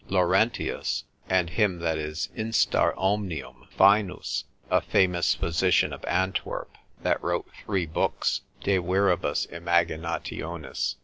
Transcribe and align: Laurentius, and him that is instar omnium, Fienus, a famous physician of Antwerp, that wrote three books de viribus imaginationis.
Laurentius, 0.09 1.03
and 1.29 1.47
him 1.51 1.77
that 1.77 1.95
is 1.95 2.29
instar 2.35 2.91
omnium, 2.97 3.67
Fienus, 3.77 4.45
a 4.71 4.81
famous 4.81 5.35
physician 5.35 5.93
of 5.93 6.03
Antwerp, 6.05 6.75
that 7.03 7.21
wrote 7.21 7.47
three 7.63 7.85
books 7.85 8.41
de 8.63 8.77
viribus 8.79 9.45
imaginationis. 9.51 10.95